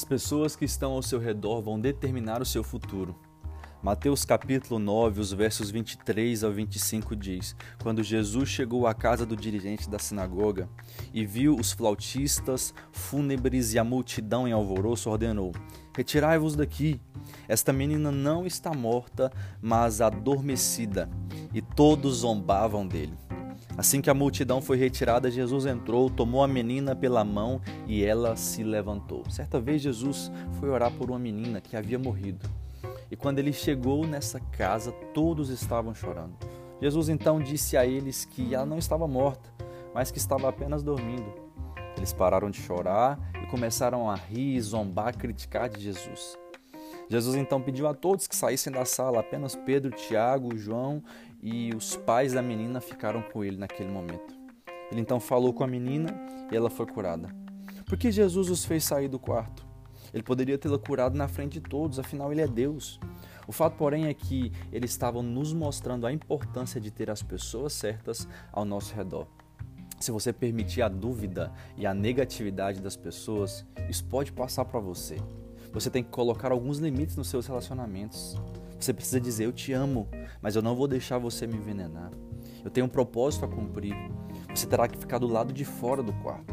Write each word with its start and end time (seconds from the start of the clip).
As 0.00 0.04
pessoas 0.04 0.56
que 0.56 0.64
estão 0.64 0.92
ao 0.92 1.02
seu 1.02 1.18
redor 1.18 1.60
vão 1.60 1.78
determinar 1.78 2.40
o 2.40 2.46
seu 2.46 2.64
futuro. 2.64 3.14
Mateus 3.82 4.24
capítulo 4.24 4.80
9, 4.80 5.20
os 5.20 5.30
versos 5.30 5.70
23 5.70 6.42
ao 6.42 6.50
25 6.50 7.14
diz: 7.14 7.54
Quando 7.82 8.02
Jesus 8.02 8.48
chegou 8.48 8.86
à 8.86 8.94
casa 8.94 9.26
do 9.26 9.36
dirigente 9.36 9.90
da 9.90 9.98
sinagoga 9.98 10.70
e 11.12 11.26
viu 11.26 11.54
os 11.54 11.72
flautistas 11.72 12.72
fúnebres 12.90 13.74
e 13.74 13.78
a 13.78 13.84
multidão 13.84 14.48
em 14.48 14.52
alvoroço, 14.52 15.10
ordenou: 15.10 15.52
Retirai-vos 15.94 16.56
daqui. 16.56 16.98
Esta 17.46 17.70
menina 17.70 18.10
não 18.10 18.46
está 18.46 18.72
morta, 18.72 19.30
mas 19.60 20.00
adormecida. 20.00 21.10
E 21.52 21.60
todos 21.60 22.20
zombavam 22.20 22.86
dele. 22.88 23.18
Assim 23.76 24.00
que 24.00 24.10
a 24.10 24.14
multidão 24.14 24.60
foi 24.60 24.76
retirada, 24.76 25.30
Jesus 25.30 25.64
entrou, 25.64 26.10
tomou 26.10 26.42
a 26.42 26.48
menina 26.48 26.94
pela 26.94 27.24
mão 27.24 27.60
e 27.86 28.04
ela 28.04 28.36
se 28.36 28.62
levantou. 28.62 29.24
Certa 29.30 29.60
vez 29.60 29.80
Jesus 29.80 30.30
foi 30.58 30.68
orar 30.68 30.92
por 30.92 31.10
uma 31.10 31.18
menina 31.18 31.60
que 31.60 31.76
havia 31.76 31.98
morrido. 31.98 32.48
E 33.10 33.16
quando 33.16 33.38
ele 33.38 33.52
chegou 33.52 34.06
nessa 34.06 34.38
casa, 34.38 34.92
todos 35.14 35.48
estavam 35.50 35.94
chorando. 35.94 36.36
Jesus 36.80 37.08
então 37.08 37.40
disse 37.40 37.76
a 37.76 37.84
eles 37.84 38.24
que 38.24 38.54
ela 38.54 38.64
não 38.64 38.78
estava 38.78 39.06
morta, 39.06 39.50
mas 39.94 40.10
que 40.10 40.18
estava 40.18 40.48
apenas 40.48 40.82
dormindo. 40.82 41.32
Eles 41.96 42.12
pararam 42.12 42.50
de 42.50 42.60
chorar 42.60 43.18
e 43.42 43.46
começaram 43.46 44.10
a 44.10 44.14
rir, 44.14 44.60
zombar, 44.60 45.16
criticar 45.16 45.68
de 45.68 45.80
Jesus. 45.80 46.38
Jesus 47.10 47.34
então 47.34 47.60
pediu 47.60 47.88
a 47.88 47.92
todos 47.92 48.28
que 48.28 48.36
saíssem 48.36 48.72
da 48.72 48.84
sala, 48.84 49.18
apenas 49.18 49.56
Pedro, 49.56 49.90
Tiago, 49.90 50.56
João 50.56 51.02
e 51.42 51.74
os 51.74 51.96
pais 51.96 52.34
da 52.34 52.40
menina 52.40 52.80
ficaram 52.80 53.20
com 53.20 53.42
ele 53.42 53.56
naquele 53.56 53.90
momento. 53.90 54.32
Ele 54.92 55.00
então 55.00 55.18
falou 55.18 55.52
com 55.52 55.64
a 55.64 55.66
menina 55.66 56.14
e 56.52 56.56
ela 56.56 56.70
foi 56.70 56.86
curada. 56.86 57.28
Por 57.84 57.98
que 57.98 58.12
Jesus 58.12 58.48
os 58.48 58.64
fez 58.64 58.84
sair 58.84 59.08
do 59.08 59.18
quarto? 59.18 59.66
Ele 60.14 60.22
poderia 60.22 60.56
tê-la 60.56 60.78
curado 60.78 61.18
na 61.18 61.26
frente 61.26 61.54
de 61.54 61.68
todos, 61.68 61.98
afinal 61.98 62.30
ele 62.30 62.42
é 62.42 62.46
Deus. 62.46 63.00
O 63.44 63.50
fato, 63.50 63.76
porém, 63.76 64.06
é 64.06 64.14
que 64.14 64.52
ele 64.72 64.86
estava 64.86 65.20
nos 65.20 65.52
mostrando 65.52 66.06
a 66.06 66.12
importância 66.12 66.80
de 66.80 66.92
ter 66.92 67.10
as 67.10 67.24
pessoas 67.24 67.72
certas 67.72 68.28
ao 68.52 68.64
nosso 68.64 68.94
redor. 68.94 69.26
Se 69.98 70.12
você 70.12 70.32
permitir 70.32 70.82
a 70.82 70.88
dúvida 70.88 71.52
e 71.76 71.84
a 71.86 71.92
negatividade 71.92 72.80
das 72.80 72.96
pessoas, 72.96 73.66
isso 73.88 74.04
pode 74.04 74.30
passar 74.30 74.64
para 74.64 74.78
você. 74.78 75.16
Você 75.72 75.88
tem 75.88 76.02
que 76.02 76.10
colocar 76.10 76.50
alguns 76.50 76.78
limites 76.78 77.16
nos 77.16 77.28
seus 77.28 77.46
relacionamentos. 77.46 78.36
Você 78.78 78.92
precisa 78.92 79.20
dizer: 79.20 79.44
Eu 79.44 79.52
te 79.52 79.72
amo, 79.72 80.08
mas 80.42 80.56
eu 80.56 80.62
não 80.62 80.74
vou 80.74 80.88
deixar 80.88 81.18
você 81.18 81.46
me 81.46 81.56
envenenar. 81.56 82.10
Eu 82.64 82.70
tenho 82.70 82.86
um 82.86 82.90
propósito 82.90 83.44
a 83.44 83.48
cumprir. 83.48 83.94
Você 84.54 84.66
terá 84.66 84.88
que 84.88 84.98
ficar 84.98 85.18
do 85.18 85.28
lado 85.28 85.52
de 85.52 85.64
fora 85.64 86.02
do 86.02 86.12
quarto. 86.14 86.52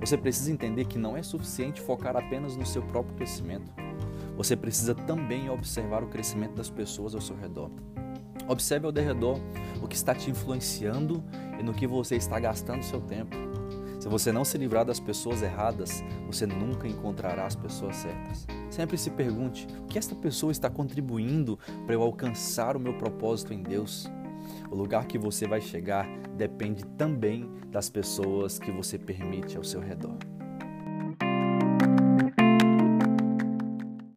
Você 0.00 0.16
precisa 0.16 0.50
entender 0.50 0.86
que 0.86 0.98
não 0.98 1.16
é 1.16 1.22
suficiente 1.22 1.80
focar 1.80 2.16
apenas 2.16 2.56
no 2.56 2.66
seu 2.66 2.82
próprio 2.82 3.16
crescimento. 3.16 3.72
Você 4.36 4.56
precisa 4.56 4.94
também 4.94 5.48
observar 5.48 6.02
o 6.02 6.08
crescimento 6.08 6.54
das 6.54 6.68
pessoas 6.68 7.14
ao 7.14 7.20
seu 7.20 7.36
redor. 7.36 7.70
Observe 8.48 8.86
ao 8.86 8.92
redor 8.92 9.38
o 9.82 9.88
que 9.88 9.94
está 9.94 10.14
te 10.14 10.30
influenciando 10.30 11.22
e 11.58 11.62
no 11.62 11.72
que 11.72 11.86
você 11.86 12.16
está 12.16 12.38
gastando 12.38 12.82
seu 12.82 13.00
tempo. 13.00 13.53
Se 14.04 14.10
você 14.10 14.30
não 14.30 14.44
se 14.44 14.58
livrar 14.58 14.84
das 14.84 15.00
pessoas 15.00 15.40
erradas, 15.40 16.04
você 16.26 16.44
nunca 16.44 16.86
encontrará 16.86 17.46
as 17.46 17.56
pessoas 17.56 17.96
certas. 17.96 18.46
Sempre 18.68 18.98
se 18.98 19.08
pergunte: 19.08 19.66
o 19.80 19.86
que 19.86 19.98
esta 19.98 20.14
pessoa 20.14 20.52
está 20.52 20.68
contribuindo 20.68 21.58
para 21.86 21.94
eu 21.94 22.02
alcançar 22.02 22.76
o 22.76 22.80
meu 22.80 22.92
propósito 22.98 23.54
em 23.54 23.62
Deus? 23.62 24.06
O 24.70 24.74
lugar 24.74 25.06
que 25.06 25.16
você 25.16 25.48
vai 25.48 25.62
chegar 25.62 26.06
depende 26.36 26.84
também 26.98 27.50
das 27.68 27.88
pessoas 27.88 28.58
que 28.58 28.70
você 28.70 28.98
permite 28.98 29.56
ao 29.56 29.64
seu 29.64 29.80
redor. 29.80 30.18